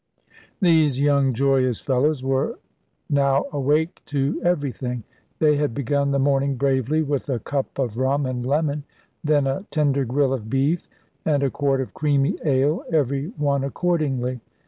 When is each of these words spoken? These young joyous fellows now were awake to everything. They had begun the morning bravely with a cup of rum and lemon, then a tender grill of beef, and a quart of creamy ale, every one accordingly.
These 0.61 0.99
young 0.99 1.31
joyous 1.31 1.79
fellows 1.79 2.23
now 3.07 3.43
were 3.43 3.49
awake 3.51 4.01
to 4.05 4.41
everything. 4.43 5.03
They 5.37 5.57
had 5.57 5.75
begun 5.75 6.09
the 6.09 6.17
morning 6.17 6.55
bravely 6.55 7.03
with 7.03 7.29
a 7.29 7.37
cup 7.37 7.77
of 7.77 7.99
rum 7.99 8.25
and 8.25 8.43
lemon, 8.43 8.83
then 9.23 9.45
a 9.45 9.67
tender 9.69 10.03
grill 10.03 10.33
of 10.33 10.49
beef, 10.49 10.89
and 11.23 11.43
a 11.43 11.51
quart 11.51 11.81
of 11.81 11.93
creamy 11.93 12.35
ale, 12.43 12.83
every 12.91 13.27
one 13.37 13.63
accordingly. 13.63 14.39